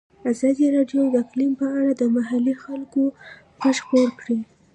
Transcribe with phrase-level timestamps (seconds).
[0.31, 3.01] ازادي راډیو د اقلیم په اړه د محلي خلکو
[3.61, 4.37] غږ خپور کړی.